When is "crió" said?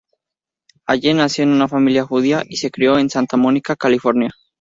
2.71-2.97